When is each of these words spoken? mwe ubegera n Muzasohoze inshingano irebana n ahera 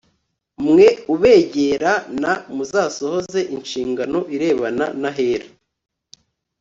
mwe 0.69 0.87
ubegera 1.13 1.91
n 2.21 2.23
Muzasohoze 2.55 3.39
inshingano 3.55 4.19
irebana 4.35 4.85
n 5.01 5.03
ahera 5.09 5.47